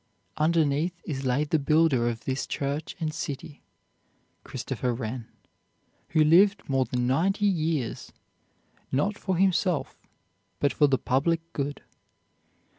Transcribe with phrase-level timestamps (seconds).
[0.37, 3.61] "Underneath is laid the builder of this church and city,
[4.43, 5.27] Christopher Wren,
[6.09, 8.11] who lived more than ninety years,
[8.91, 9.99] not for himself,
[10.59, 11.83] but for the public good.